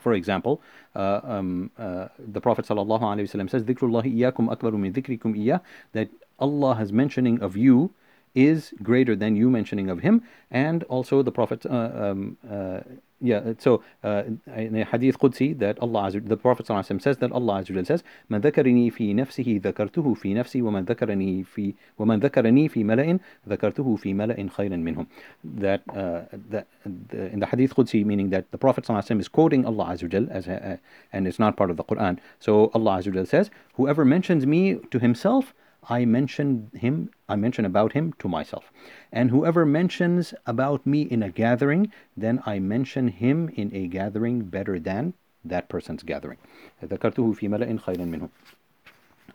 For 0.00 0.14
example, 0.14 0.60
uh, 0.96 1.20
um, 1.22 1.70
uh, 1.78 2.08
the 2.18 2.40
Prophet 2.40 2.66
sallallahu 2.66 3.02
alayhi 3.02 3.28
wasallam 3.28 3.48
says, 3.48 3.62
"Dhikrullah 3.62 4.02
iyakum 4.02 4.54
akbaru 4.54 4.78
min 4.78 4.92
dhikrikum 4.92 5.36
iya," 5.36 5.60
that 5.92 6.08
Allah 6.40 6.74
has 6.74 6.92
mentioning 6.92 7.40
of 7.40 7.56
you 7.56 7.92
is 8.37 8.73
greater 8.83 9.15
than 9.15 9.35
you 9.35 9.49
mentioning 9.49 9.89
of 9.89 9.99
him 10.01 10.21
and 10.51 10.83
also 10.83 11.21
the 11.23 11.31
prophet 11.31 11.65
uh, 11.65 11.89
um, 12.05 12.37
uh, 12.49 12.79
yeah 13.19 13.53
so 13.57 13.83
uh, 14.03 14.23
in 14.55 14.75
a 14.75 14.85
hadith 14.85 15.17
qudsi 15.17 15.57
that 15.57 15.79
Allah 15.79 16.11
the 16.11 16.37
prophet 16.37 16.67
says 16.67 17.17
that 17.17 17.31
Allah 17.31 17.65
says 17.65 18.03
من 18.29 18.41
ذكرني 18.41 18.91
في 18.91 19.13
نفسه 19.13 19.59
ذكرته 19.63 20.13
في 20.13 20.33
نفسي 20.33 20.61
ومن 20.61 20.83
ذكرني 20.85 21.43
في 21.43 21.73
ومن 21.97 22.19
ذكرني 22.19 22.67
في 22.67 22.83
ملأ 22.83 23.19
ذكرته 23.49 23.95
في 23.95 24.13
ملأ 24.13 24.49
خيرا 24.49 24.77
منهم 24.77 25.07
that 25.43 25.81
uh, 25.89 26.21
that 26.51 26.67
the, 26.85 27.33
in 27.33 27.39
the 27.39 27.47
hadith 27.47 27.75
qudsi 27.75 28.05
meaning 28.05 28.29
that 28.29 28.51
the 28.51 28.57
prophet 28.57 28.87
is 29.09 29.27
quoting 29.27 29.65
Allah 29.65 29.97
as 30.29 30.47
uh, 30.47 30.77
and 31.11 31.27
it's 31.27 31.39
not 31.39 31.57
part 31.57 31.71
of 31.71 31.77
the 31.77 31.83
Quran 31.83 32.19
so 32.39 32.69
Allah 32.75 33.01
says 33.25 33.49
whoever 33.73 34.05
mentions 34.05 34.45
me 34.45 34.75
to 34.91 34.99
himself 34.99 35.55
I 35.88 36.04
mention 36.04 36.70
him, 36.74 37.10
I 37.28 37.36
mention 37.36 37.64
about 37.64 37.92
him 37.92 38.12
to 38.20 38.28
myself. 38.28 38.70
And 39.10 39.30
whoever 39.30 39.66
mentions 39.66 40.32
about 40.46 40.86
me 40.86 41.02
in 41.02 41.22
a 41.22 41.30
gathering, 41.30 41.92
then 42.16 42.42
I 42.46 42.58
mention 42.58 43.08
him 43.08 43.48
in 43.48 43.74
a 43.74 43.88
gathering 43.88 44.44
better 44.44 44.78
than 44.78 45.14
that 45.44 45.68
person's 45.68 46.02
gathering. 46.02 46.38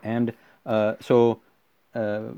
And 0.03 0.33
uh, 0.65 0.95
so 1.01 1.41
uh, 1.96 2.32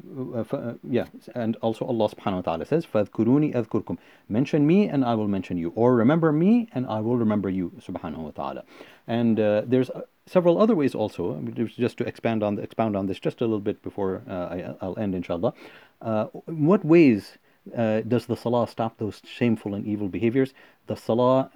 uh, 0.52 0.74
yeah, 0.82 1.06
and 1.34 1.56
also 1.56 1.84
Allah 1.84 2.08
subhanahu 2.08 2.36
wa 2.36 2.40
ta'ala 2.42 2.66
says, 2.66 2.86
فَاذْكُرُونِي 2.86 3.54
أَذْكُرْكُمْ 3.54 3.98
Mention 4.28 4.66
me 4.66 4.88
and 4.88 5.04
I 5.04 5.14
will 5.14 5.28
mention 5.28 5.56
you. 5.56 5.72
Or 5.76 5.94
remember 5.94 6.32
me 6.32 6.68
and 6.72 6.86
I 6.86 7.00
will 7.00 7.16
remember 7.16 7.48
you, 7.48 7.72
subhanahu 7.80 8.18
wa 8.18 8.30
ta'ala. 8.30 8.64
And 9.06 9.38
uh, 9.38 9.62
there's 9.64 9.90
uh, 9.90 10.02
several 10.26 10.60
other 10.60 10.74
ways 10.74 10.94
also, 10.94 11.36
I 11.36 11.40
mean, 11.40 11.68
just 11.68 11.98
to 11.98 12.04
expand 12.04 12.42
on, 12.42 12.56
the, 12.56 12.62
expound 12.62 12.96
on 12.96 13.06
this 13.06 13.20
just 13.20 13.40
a 13.40 13.44
little 13.44 13.60
bit 13.60 13.80
before 13.82 14.22
uh, 14.28 14.74
I, 14.80 14.86
will 14.86 14.98
end 14.98 15.14
inshallah. 15.14 15.54
Uh, 16.02 16.24
what 16.46 16.84
ways 16.84 17.38
does 17.72 18.26
the 18.26 18.36
salah 18.36 18.66
stop 18.66 18.98
those 18.98 19.22
shameful 19.24 19.74
and 19.74 19.86
evil 19.86 20.08
behaviors? 20.08 20.52
The 20.88 20.96
salah, 20.96 21.50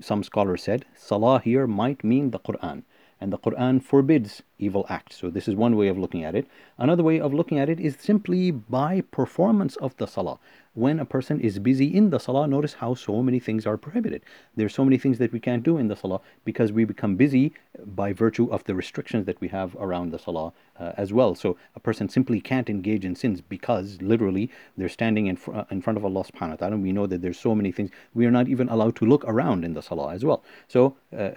some 0.00 0.22
scholars 0.22 0.62
said, 0.62 0.84
salah 0.94 1.40
here 1.40 1.66
might 1.66 2.04
mean 2.04 2.30
the 2.30 2.38
Quran 2.38 2.84
and 3.19 3.33
the 3.33 3.37
Quran 3.37 3.81
forbids 3.81 4.43
evil 4.59 4.85
acts. 4.89 5.17
So 5.17 5.29
this 5.29 5.47
is 5.47 5.55
one 5.55 5.75
way 5.75 5.87
of 5.87 5.97
looking 5.97 6.23
at 6.23 6.35
it. 6.35 6.47
Another 6.77 7.03
way 7.03 7.19
of 7.19 7.33
looking 7.33 7.59
at 7.59 7.69
it 7.69 7.79
is 7.79 7.97
simply 7.99 8.51
by 8.51 9.01
performance 9.01 9.75
of 9.77 9.95
the 9.97 10.05
salah. 10.05 10.39
When 10.77 10.99
a 10.99 11.05
person 11.05 11.41
is 11.41 11.57
busy 11.57 11.87
in 11.87 12.11
the 12.11 12.19
salah, 12.19 12.47
notice 12.47 12.75
how 12.75 12.93
so 12.93 13.23
many 13.23 13.39
things 13.39 13.65
are 13.65 13.77
prohibited. 13.77 14.21
There's 14.55 14.75
so 14.75 14.85
many 14.85 14.99
things 14.99 15.17
that 15.17 15.31
we 15.31 15.39
can't 15.39 15.63
do 15.63 15.79
in 15.79 15.87
the 15.87 15.95
salah 15.95 16.21
because 16.45 16.71
we 16.71 16.85
become 16.85 17.15
busy 17.15 17.53
by 17.83 18.13
virtue 18.13 18.47
of 18.51 18.63
the 18.65 18.75
restrictions 18.75 19.25
that 19.25 19.41
we 19.41 19.47
have 19.47 19.75
around 19.79 20.11
the 20.11 20.19
salah 20.19 20.53
uh, 20.79 20.91
as 20.95 21.11
well. 21.11 21.33
So 21.33 21.57
a 21.75 21.79
person 21.79 22.09
simply 22.09 22.39
can't 22.39 22.69
engage 22.69 23.03
in 23.03 23.15
sins 23.15 23.41
because 23.41 23.99
literally 24.03 24.51
they're 24.77 24.87
standing 24.87 25.25
in, 25.25 25.35
fr- 25.37 25.61
in 25.71 25.81
front 25.81 25.97
of 25.97 26.05
Allah 26.05 26.23
subhanahu 26.23 26.49
wa 26.49 26.55
ta'ala. 26.57 26.77
We 26.77 26.91
know 26.91 27.07
that 27.07 27.23
there's 27.23 27.39
so 27.39 27.55
many 27.55 27.71
things. 27.71 27.89
We 28.13 28.27
are 28.27 28.31
not 28.31 28.47
even 28.47 28.69
allowed 28.69 28.95
to 28.97 29.05
look 29.05 29.23
around 29.25 29.65
in 29.65 29.73
the 29.73 29.81
salah 29.81 30.13
as 30.13 30.23
well. 30.23 30.43
So 30.67 30.95
uh, 31.17 31.31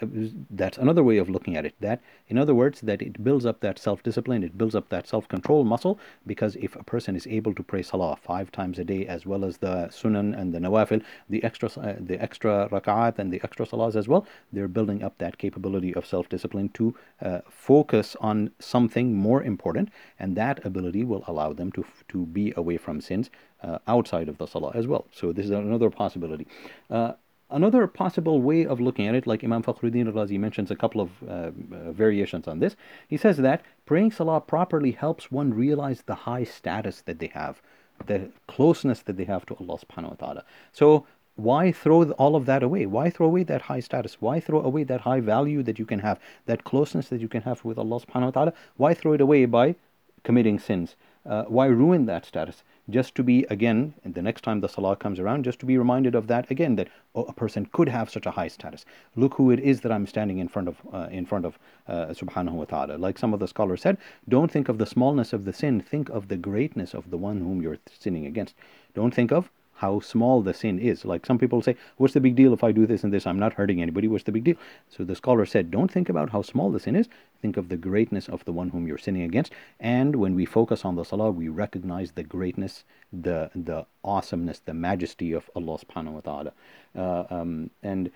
that's 0.50 0.76
another 0.76 1.02
way 1.02 1.16
of 1.16 1.30
looking 1.30 1.56
at 1.56 1.64
it. 1.64 1.74
That, 1.80 2.02
in 2.28 2.36
other 2.36 2.54
words, 2.54 2.82
that 2.82 3.00
it 3.00 3.24
builds 3.24 3.46
up 3.46 3.60
that 3.60 3.78
self-discipline, 3.78 4.44
it 4.44 4.58
builds 4.58 4.74
up 4.74 4.90
that 4.90 5.08
self-control 5.08 5.64
muscle 5.64 5.98
because 6.26 6.56
if 6.56 6.76
a 6.76 6.84
person 6.84 7.16
is 7.16 7.26
able 7.26 7.54
to 7.54 7.62
pray 7.62 7.80
salah 7.80 8.16
five 8.16 8.52
times 8.52 8.78
a 8.78 8.84
day 8.84 9.06
as 9.06 9.24
well 9.24 9.29
as 9.34 9.58
the 9.58 9.88
sunan 9.90 10.38
and 10.38 10.52
the 10.54 10.58
nawafil, 10.58 11.02
the 11.28 11.42
extra, 11.44 11.68
uh, 11.80 11.94
the 11.98 12.20
extra 12.20 12.68
rak'at 12.70 13.18
and 13.18 13.32
the 13.32 13.40
extra 13.42 13.66
salahs 13.66 13.96
as 13.96 14.08
well, 14.08 14.26
they're 14.52 14.68
building 14.68 15.02
up 15.02 15.16
that 15.18 15.38
capability 15.38 15.94
of 15.94 16.04
self-discipline 16.04 16.68
to 16.70 16.94
uh, 17.22 17.40
focus 17.48 18.16
on 18.20 18.50
something 18.58 19.14
more 19.14 19.42
important, 19.42 19.88
and 20.18 20.36
that 20.36 20.64
ability 20.64 21.04
will 21.04 21.24
allow 21.26 21.52
them 21.52 21.70
to, 21.72 21.84
to 22.08 22.26
be 22.26 22.52
away 22.56 22.76
from 22.76 23.00
sins 23.00 23.30
uh, 23.62 23.78
outside 23.86 24.28
of 24.28 24.38
the 24.38 24.46
salah 24.46 24.72
as 24.74 24.86
well. 24.86 25.06
So 25.12 25.32
this 25.32 25.46
is 25.46 25.50
another 25.50 25.90
possibility. 25.90 26.46
Uh, 26.90 27.12
another 27.50 27.86
possible 27.86 28.40
way 28.40 28.64
of 28.64 28.80
looking 28.80 29.06
at 29.06 29.14
it, 29.14 29.26
like 29.26 29.42
Imam 29.44 29.62
Fakhruddin 29.62 30.06
al 30.06 30.12
Razi 30.12 30.38
mentions 30.38 30.70
a 30.70 30.76
couple 30.76 31.00
of 31.00 31.10
uh, 31.22 31.32
uh, 31.32 31.50
variations 31.92 32.46
on 32.46 32.60
this, 32.60 32.76
he 33.08 33.16
says 33.16 33.36
that 33.38 33.62
praying 33.86 34.12
salah 34.12 34.40
properly 34.40 34.92
helps 34.92 35.30
one 35.30 35.52
realize 35.52 36.02
the 36.02 36.14
high 36.14 36.44
status 36.44 37.02
that 37.02 37.18
they 37.18 37.26
have, 37.28 37.60
the 38.06 38.30
closeness 38.46 39.00
that 39.02 39.16
they 39.16 39.24
have 39.24 39.46
to 39.46 39.54
Allah 39.54 39.78
subhanahu 39.78 40.10
wa 40.10 40.26
ta'ala. 40.26 40.44
So 40.72 41.06
why 41.36 41.72
throw 41.72 42.10
all 42.12 42.36
of 42.36 42.46
that 42.46 42.62
away? 42.62 42.86
Why 42.86 43.10
throw 43.10 43.26
away 43.26 43.44
that 43.44 43.62
high 43.62 43.80
status? 43.80 44.20
Why 44.20 44.40
throw 44.40 44.60
away 44.60 44.84
that 44.84 45.02
high 45.02 45.20
value 45.20 45.62
that 45.62 45.78
you 45.78 45.86
can 45.86 46.00
have, 46.00 46.18
that 46.46 46.64
closeness 46.64 47.08
that 47.08 47.20
you 47.20 47.28
can 47.28 47.42
have 47.42 47.64
with 47.64 47.78
Allah 47.78 48.00
subhanahu 48.00 48.26
wa 48.26 48.30
ta'ala? 48.30 48.52
Why 48.76 48.94
throw 48.94 49.12
it 49.14 49.20
away 49.20 49.46
by 49.46 49.76
committing 50.22 50.58
sins? 50.58 50.96
Uh, 51.24 51.44
why 51.44 51.66
ruin 51.66 52.06
that 52.06 52.26
status? 52.26 52.62
Just 52.90 53.14
to 53.14 53.22
be, 53.22 53.44
again, 53.50 53.94
the 54.04 54.22
next 54.22 54.42
time 54.42 54.60
the 54.60 54.68
salah 54.68 54.96
comes 54.96 55.20
around, 55.20 55.44
just 55.44 55.58
to 55.60 55.66
be 55.66 55.78
reminded 55.78 56.14
of 56.14 56.26
that 56.26 56.50
again, 56.50 56.76
that 56.76 56.88
oh, 57.14 57.24
a 57.24 57.32
person 57.32 57.66
could 57.66 57.88
have 57.88 58.10
such 58.10 58.26
a 58.26 58.32
high 58.32 58.48
status. 58.48 58.84
Look 59.16 59.34
who 59.34 59.50
it 59.50 59.60
is 59.60 59.80
that 59.82 59.92
I'm 59.92 60.06
standing 60.06 60.38
in 60.38 60.48
front 60.48 60.68
of, 60.68 60.76
uh, 60.92 61.08
in 61.10 61.24
front 61.24 61.44
of 61.46 61.58
uh, 61.86 62.06
subhanahu 62.06 62.52
wa 62.52 62.64
ta'ala. 62.64 62.98
Like 62.98 63.18
some 63.18 63.32
of 63.32 63.40
the 63.40 63.48
scholars 63.48 63.82
said, 63.82 63.98
don't 64.28 64.50
think 64.50 64.68
of 64.68 64.78
the 64.78 64.86
smallness 64.86 65.32
of 65.32 65.44
the 65.44 65.52
sin, 65.52 65.80
think 65.80 66.08
of 66.08 66.28
the 66.28 66.36
greatness 66.36 66.94
of 66.94 67.10
the 67.10 67.16
one 67.16 67.38
whom 67.40 67.62
you're 67.62 67.78
sinning 67.98 68.26
against. 68.26 68.54
Don't 68.94 69.14
think 69.14 69.30
of 69.30 69.50
how 69.74 69.98
small 70.00 70.42
the 70.42 70.52
sin 70.52 70.78
is. 70.78 71.06
Like 71.06 71.24
some 71.24 71.38
people 71.38 71.62
say, 71.62 71.74
what's 71.96 72.12
the 72.12 72.20
big 72.20 72.36
deal 72.36 72.52
if 72.52 72.62
I 72.62 72.70
do 72.70 72.86
this 72.86 73.02
and 73.02 73.12
this? 73.12 73.26
I'm 73.26 73.38
not 73.38 73.54
hurting 73.54 73.80
anybody. 73.80 74.08
What's 74.08 74.24
the 74.24 74.32
big 74.32 74.44
deal? 74.44 74.56
So 74.90 75.04
the 75.04 75.14
scholar 75.14 75.46
said, 75.46 75.70
don't 75.70 75.90
think 75.90 76.10
about 76.10 76.30
how 76.30 76.42
small 76.42 76.70
the 76.70 76.80
sin 76.80 76.96
is. 76.96 77.08
Think 77.42 77.56
of 77.56 77.68
the 77.68 77.76
greatness 77.76 78.28
of 78.28 78.44
the 78.44 78.52
one 78.52 78.70
whom 78.70 78.86
you're 78.86 78.98
sinning 78.98 79.22
against. 79.22 79.52
And 79.78 80.16
when 80.16 80.34
we 80.34 80.44
focus 80.44 80.84
on 80.84 80.96
the 80.96 81.04
salah, 81.04 81.30
we 81.30 81.48
recognize 81.48 82.12
the 82.12 82.22
greatness, 82.22 82.84
the 83.12 83.50
the 83.54 83.86
awesomeness, 84.04 84.60
the 84.60 84.74
majesty 84.74 85.32
of 85.32 85.50
Allah 85.54 85.78
subhanahu 85.78 86.12
wa 86.12 86.20
ta'ala. 86.20 86.52
Uh, 86.96 87.24
um, 87.30 87.70
and 87.82 88.10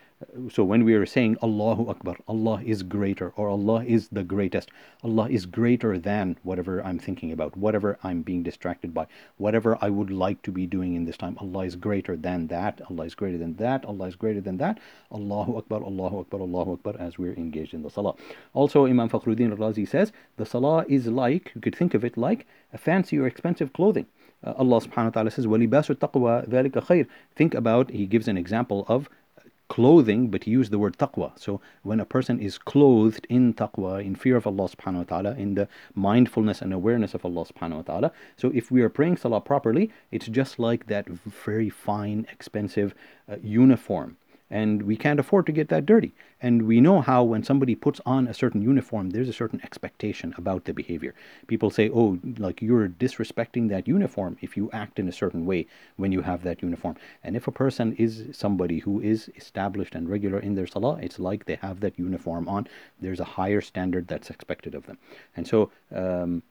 so 0.50 0.64
when 0.64 0.85
we 0.85 0.95
are 0.95 1.07
saying 1.07 1.37
Allahu 1.43 1.88
Akbar, 1.88 2.16
Allah 2.26 2.61
is 2.64 2.83
greater 2.83 3.33
or 3.37 3.49
Allah 3.49 3.85
is 3.85 4.09
the 4.09 4.25
greatest, 4.25 4.71
Allah 5.02 5.28
is 5.28 5.47
greater 5.47 5.99
than 5.99 6.37
whatever 6.43 6.83
I'm 6.83 6.99
thinking 6.99 7.31
about, 7.31 7.57
whatever 7.57 7.99
I'm 8.02 8.23
being 8.23 8.43
distracted 8.43 8.95
by, 8.95 9.07
whatever 9.37 9.78
I 9.81 9.90
would 9.90 10.11
like 10.11 10.43
to 10.43 10.50
be 10.50 10.66
doing 10.66 10.95
in 10.95 11.04
this 11.04 11.16
time. 11.16 11.37
Allah 11.40 11.66
is 11.66 11.76
greater 11.76 12.16
than 12.16 12.49
that, 12.49 12.81
Allah 12.90 13.04
is 13.04 13.14
greater 13.14 13.38
than 13.38 13.54
that, 13.57 13.85
Allah 13.85 14.07
is 14.07 14.16
greater 14.16 14.40
than 14.40 14.57
that. 14.57 14.78
Allahu 15.12 15.59
Akbar, 15.59 15.83
Allahu 15.83 16.21
Akbar, 16.21 16.40
Allahu 16.40 16.73
Akbar 16.73 16.95
as 16.99 17.19
we're 17.19 17.35
engaged 17.35 17.75
in 17.75 17.83
the 17.83 17.90
Salah. 17.90 18.14
Also, 18.54 18.87
Imam 18.87 19.09
Fakhruddin 19.13 19.56
Razi 19.56 19.88
says 19.88 20.12
the 20.38 20.46
Salah 20.46 20.86
is 20.88 21.08
like, 21.08 21.51
you 21.56 21.62
could 21.62 21.75
think 21.75 21.94
of 21.94 22.04
it 22.04 22.18
like 22.18 22.46
a 22.74 22.78
fancy 22.78 23.18
or 23.18 23.28
expensive 23.28 23.74
clothing. 23.74 24.06
Uh, 24.44 24.54
Allah 24.58 24.80
subhanahu 24.80 25.06
wa 25.06 25.10
ta'ala 25.10 25.32
says, 25.32 25.46
وَلِبَاسُ 25.46 25.96
التَّقْوَى 25.96 26.48
ذَلِكَ 26.48 26.72
خَيْرٌ 26.72 27.08
Think 27.36 27.54
about, 27.54 27.92
he 27.92 28.06
gives 28.06 28.28
an 28.28 28.38
example 28.38 28.86
of 28.88 29.10
clothing, 29.70 30.30
but 30.30 30.44
he 30.46 30.51
used 30.51 30.72
the 30.72 30.80
word 30.80 30.98
taqwa. 30.98 31.38
So 31.38 31.62
when 31.84 32.00
a 32.00 32.06
person 32.06 32.39
is 32.39 32.58
clothed 32.58 33.25
in 33.30 33.54
taqwa, 33.54 34.04
in 34.04 34.16
fear 34.16 34.36
of 34.36 34.48
Allah 34.48 34.68
subhanahu 34.68 34.98
wa 34.98 35.04
ta'ala, 35.04 35.36
in 35.36 35.56
the 35.56 35.68
mindfulness 35.94 36.62
and 36.62 36.74
awareness 36.74 37.13
of 37.13 37.24
Allah 37.24 37.46
subhanahu 37.46 37.75
wa 37.75 37.82
ta'ala. 37.84 38.12
So 38.36 38.51
if 38.54 38.72
we 38.72 38.82
are 38.82 38.89
praying 38.89 39.18
salah 39.18 39.42
properly, 39.42 39.92
it's 40.12 40.28
just 40.28 40.58
like 40.58 40.88
that 40.88 41.08
very 41.08 41.70
fine, 41.70 42.25
expensive 42.32 42.96
uh, 43.32 43.36
uniform 43.44 44.18
and 44.51 44.83
we 44.83 44.97
can't 44.97 45.21
afford 45.21 45.47
to 45.47 45.53
get 45.53 45.69
that 45.69 45.87
dirty. 45.87 46.15
And 46.41 46.67
we 46.67 46.81
know 46.81 47.01
how 47.01 47.25
when 47.25 47.43
somebody 47.43 47.75
puts 47.75 48.01
on 48.05 48.29
a 48.29 48.35
certain 48.35 48.61
uniform, 48.61 49.11
there's 49.11 49.29
a 49.29 49.33
certain 49.33 49.61
expectation 49.63 50.35
about 50.37 50.65
the 50.65 50.75
behavior. 50.75 51.15
People 51.47 51.71
say, 51.71 51.89
oh, 51.89 52.19
like 52.39 52.61
you're 52.61 52.89
disrespecting 52.89 53.69
that 53.71 53.89
uniform 53.89 54.37
if 54.43 54.57
you 54.57 54.71
act 54.73 54.99
in 54.99 55.09
a 55.09 55.13
certain 55.13 55.47
way 55.47 55.67
when 55.97 56.13
you 56.13 56.21
have 56.21 56.43
that 56.43 56.63
uniform. 56.63 56.97
And 57.23 57.37
if 57.37 57.49
a 57.49 57.53
person 57.53 57.95
is 57.95 58.27
somebody 58.33 58.81
who 58.81 59.01
is 59.01 59.31
established 59.37 59.95
and 59.95 60.09
regular 60.09 60.39
in 60.39 60.55
their 60.55 60.67
salah, 60.67 60.99
it's 61.01 61.19
like 61.19 61.47
they 61.47 61.57
have 61.57 61.81
that 61.81 61.99
uniform 61.99 62.49
on. 62.49 62.69
There's 63.01 63.21
a 63.21 63.25
higher 63.25 63.63
standard 63.63 64.09
that's 64.09 64.29
expected 64.29 64.75
of 64.75 64.87
them. 64.87 64.99
And 65.37 65.49
so, 65.49 65.71
um, 65.93 66.43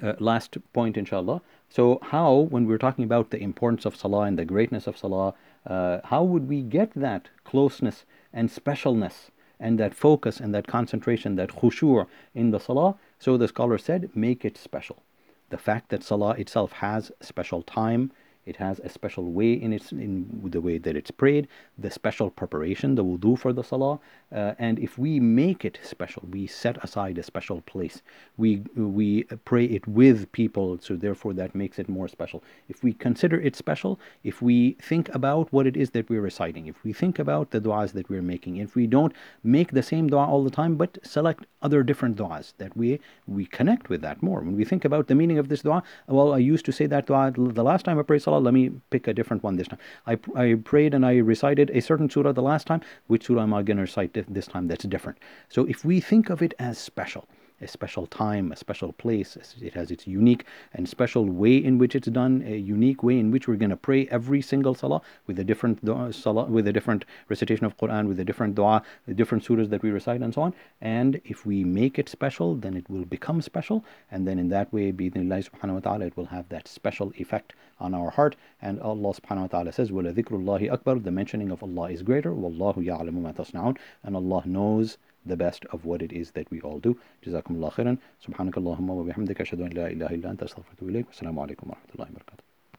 uh, 0.00 0.14
last 0.20 0.56
point, 0.72 0.96
inshallah. 0.96 1.42
So, 1.68 1.98
how, 2.02 2.32
when 2.34 2.66
we're 2.66 2.78
talking 2.78 3.04
about 3.04 3.30
the 3.30 3.42
importance 3.42 3.84
of 3.84 3.96
salah 3.96 4.22
and 4.22 4.38
the 4.38 4.44
greatness 4.44 4.86
of 4.86 4.96
salah, 4.96 5.34
uh, 5.66 5.98
how 6.04 6.22
would 6.24 6.48
we 6.48 6.62
get 6.62 6.92
that 6.94 7.28
closeness 7.44 8.04
and 8.32 8.48
specialness 8.48 9.30
and 9.58 9.78
that 9.78 9.94
focus 9.94 10.40
and 10.40 10.54
that 10.54 10.66
concentration, 10.66 11.36
that 11.36 11.50
khushu' 11.50 12.06
in 12.34 12.50
the 12.50 12.58
salah? 12.58 12.96
So 13.18 13.36
the 13.36 13.48
scholar 13.48 13.78
said, 13.78 14.10
make 14.14 14.44
it 14.44 14.56
special. 14.56 15.02
The 15.50 15.58
fact 15.58 15.90
that 15.90 16.02
salah 16.02 16.32
itself 16.32 16.72
has 16.72 17.12
special 17.20 17.62
time, 17.62 18.12
it 18.50 18.56
has 18.56 18.80
a 18.80 18.88
special 18.98 19.26
way 19.38 19.52
in 19.52 19.72
its 19.72 19.92
in 19.92 20.12
the 20.54 20.60
way 20.60 20.76
that 20.84 20.96
it's 21.00 21.12
prayed, 21.22 21.46
the 21.78 21.90
special 22.00 22.28
preparation, 22.40 22.96
the 22.96 23.04
wudu 23.04 23.38
for 23.42 23.52
the 23.52 23.64
salah, 23.70 23.98
uh, 24.32 24.54
and 24.58 24.78
if 24.78 24.98
we 24.98 25.12
make 25.20 25.64
it 25.64 25.78
special, 25.82 26.22
we 26.30 26.46
set 26.46 26.76
aside 26.84 27.16
a 27.18 27.22
special 27.22 27.60
place. 27.72 28.02
We 28.36 28.50
we 28.76 29.24
pray 29.50 29.64
it 29.76 29.86
with 30.00 30.30
people, 30.40 30.78
so 30.86 30.96
therefore 30.96 31.32
that 31.34 31.54
makes 31.54 31.78
it 31.78 31.88
more 31.88 32.08
special. 32.08 32.42
If 32.68 32.82
we 32.82 32.92
consider 32.92 33.40
it 33.40 33.54
special, 33.56 33.98
if 34.32 34.42
we 34.42 34.58
think 34.90 35.08
about 35.20 35.52
what 35.52 35.66
it 35.70 35.76
is 35.76 35.90
that 35.90 36.08
we're 36.10 36.28
reciting, 36.30 36.66
if 36.66 36.82
we 36.84 36.92
think 36.92 37.18
about 37.18 37.50
the 37.50 37.60
du'as 37.60 37.92
that 37.92 38.08
we're 38.10 38.28
making, 38.34 38.56
if 38.56 38.74
we 38.74 38.86
don't 38.86 39.14
make 39.42 39.70
the 39.72 39.82
same 39.92 40.10
du'a 40.10 40.26
all 40.26 40.44
the 40.44 40.56
time, 40.60 40.76
but 40.76 40.98
select 41.02 41.46
other 41.62 41.82
different 41.82 42.16
du'as, 42.16 42.52
that 42.58 42.76
we 42.76 43.00
we 43.26 43.46
connect 43.58 43.88
with 43.88 44.00
that 44.06 44.22
more. 44.28 44.40
When 44.40 44.56
we 44.56 44.64
think 44.64 44.84
about 44.84 45.06
the 45.06 45.18
meaning 45.22 45.38
of 45.38 45.48
this 45.48 45.62
du'a, 45.62 45.82
well, 46.18 46.32
I 46.32 46.38
used 46.38 46.66
to 46.66 46.72
say 46.80 46.86
that 46.86 47.06
du'a 47.06 47.54
the 47.60 47.68
last 47.70 47.84
time 47.84 47.98
I 47.98 48.02
prayed 48.02 48.22
salah 48.22 48.39
let 48.40 48.54
me 48.54 48.70
pick 48.90 49.06
a 49.06 49.14
different 49.14 49.42
one 49.42 49.56
this 49.56 49.68
time. 49.68 49.78
I, 50.06 50.18
I 50.34 50.54
prayed 50.54 50.94
and 50.94 51.04
I 51.04 51.16
recited 51.18 51.70
a 51.70 51.80
certain 51.80 52.10
surah 52.10 52.32
the 52.32 52.42
last 52.42 52.66
time. 52.66 52.80
Which 53.06 53.26
surah 53.26 53.42
am 53.42 53.54
I 53.54 53.62
going 53.62 53.76
to 53.76 53.82
recite 53.82 54.12
this 54.14 54.46
time 54.46 54.68
that's 54.68 54.84
different? 54.84 55.18
So 55.48 55.64
if 55.66 55.84
we 55.84 56.00
think 56.00 56.30
of 56.30 56.42
it 56.42 56.54
as 56.58 56.78
special, 56.78 57.28
a 57.61 57.67
special 57.67 58.05
time, 58.05 58.51
a 58.51 58.55
special 58.55 58.91
place. 58.93 59.37
It 59.61 59.73
has 59.73 59.89
its 59.89 60.05
unique 60.05 60.45
and 60.73 60.87
special 60.87 61.25
way 61.25 61.55
in 61.55 61.77
which 61.77 61.95
it's 61.95 62.07
done, 62.07 62.43
a 62.45 62.57
unique 62.57 63.01
way 63.01 63.17
in 63.17 63.31
which 63.31 63.47
we're 63.47 63.55
going 63.55 63.69
to 63.69 63.77
pray 63.77 64.07
every 64.07 64.41
single 64.41 64.75
salah 64.75 65.01
with 65.25 65.39
a 65.39 65.43
different 65.43 65.83
dua, 65.83 66.11
salah, 66.11 66.45
with 66.45 66.67
a 66.67 66.73
different 66.73 67.05
recitation 67.29 67.65
of 67.65 67.77
Quran, 67.77 68.07
with 68.07 68.19
a 68.19 68.25
different 68.25 68.55
dua, 68.55 68.83
the 69.07 69.13
different 69.13 69.45
surahs 69.45 69.69
that 69.69 69.81
we 69.81 69.89
recite, 69.89 70.21
and 70.21 70.33
so 70.33 70.41
on. 70.41 70.53
And 70.81 71.21
if 71.23 71.45
we 71.45 71.63
make 71.63 71.97
it 71.97 72.09
special, 72.09 72.55
then 72.55 72.75
it 72.75 72.89
will 72.89 73.05
become 73.05 73.41
special, 73.41 73.85
and 74.11 74.27
then 74.27 74.37
in 74.37 74.49
that 74.49 74.71
way, 74.73 74.91
bi'idhnillah 74.91 75.49
subhanahu 75.49 75.75
wa 75.75 75.79
ta'ala, 75.79 76.05
it 76.05 76.17
will 76.17 76.25
have 76.25 76.49
that 76.49 76.67
special 76.67 77.13
effect 77.17 77.53
on 77.79 77.93
our 77.93 78.09
heart. 78.09 78.35
And 78.61 78.81
Allah 78.81 79.13
subhanahu 79.13 79.41
wa 79.41 79.47
ta'ala 79.47 79.71
says, 79.71 79.91
وَلَذِكْرُ 79.91 80.31
اللَّهِ 80.31 80.77
أَكْبَرُ 80.77 81.03
The 81.03 81.11
mentioning 81.11 81.51
of 81.51 81.63
Allah 81.63 81.89
is 81.89 82.03
greater. 82.03 82.31
وَاللَّهُ 82.31 82.75
يَعْلَمُ 82.77 83.13
مَا 83.13 83.35
تَصْنَعُونَ 83.35 83.77
And 84.03 84.15
Allah 84.15 84.43
knows 84.45 84.97
the 85.25 85.35
best 85.35 85.65
of 85.73 85.79
what 85.85 86.01
it 86.01 86.11
is 86.11 86.31
that 86.31 86.47
we 86.51 86.61
all 86.61 86.79
do. 86.79 86.95
جزاكم 87.23 87.55
الله 87.55 87.69
خيرا 87.69 87.97
سبحانك 88.19 88.57
اللهم 88.57 88.89
وبحمدك 88.89 89.41
أشهد 89.41 89.61
أن 89.61 89.69
لا 89.69 89.87
إله 89.87 90.07
إلا 90.07 90.31
أنت 90.31 90.43
أستغفرك 90.43 90.81
وإليك 90.81 91.07
والسلام 91.07 91.39
عليكم 91.39 91.69
ورحمة 91.69 91.91
الله 91.95 92.07
وبركاته 92.11 92.48